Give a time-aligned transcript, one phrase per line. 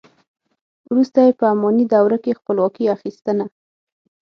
[0.89, 3.45] وروسته یې په اماني دوره کې خپلواکي اخیستنه.